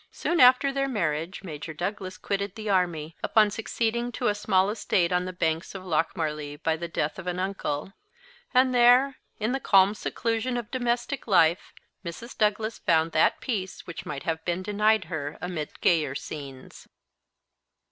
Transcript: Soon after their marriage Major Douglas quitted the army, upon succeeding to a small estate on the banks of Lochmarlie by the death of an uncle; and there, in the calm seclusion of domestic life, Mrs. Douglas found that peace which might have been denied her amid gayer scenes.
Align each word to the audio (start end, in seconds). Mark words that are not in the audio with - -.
Soon 0.09 0.39
after 0.39 0.73
their 0.73 0.87
marriage 0.87 1.43
Major 1.43 1.75
Douglas 1.75 2.17
quitted 2.17 2.55
the 2.55 2.71
army, 2.71 3.15
upon 3.21 3.51
succeeding 3.51 4.11
to 4.13 4.29
a 4.29 4.33
small 4.33 4.71
estate 4.71 5.11
on 5.11 5.25
the 5.25 5.31
banks 5.31 5.75
of 5.75 5.85
Lochmarlie 5.85 6.55
by 6.55 6.75
the 6.75 6.87
death 6.87 7.19
of 7.19 7.27
an 7.27 7.37
uncle; 7.37 7.93
and 8.51 8.73
there, 8.73 9.17
in 9.37 9.51
the 9.51 9.59
calm 9.59 9.93
seclusion 9.93 10.57
of 10.57 10.71
domestic 10.71 11.27
life, 11.27 11.71
Mrs. 12.03 12.35
Douglas 12.35 12.79
found 12.79 13.11
that 13.11 13.41
peace 13.41 13.85
which 13.85 14.07
might 14.07 14.23
have 14.23 14.43
been 14.43 14.63
denied 14.63 15.03
her 15.05 15.37
amid 15.39 15.79
gayer 15.81 16.15
scenes. 16.15 16.87